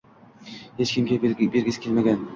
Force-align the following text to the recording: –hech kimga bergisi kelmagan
–hech 0.79 0.95
kimga 0.95 1.19
bergisi 1.27 1.87
kelmagan 1.87 2.29